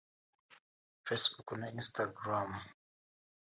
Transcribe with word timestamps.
Facebook 1.05 1.49
na 1.61 1.67
Instagram 1.81 2.49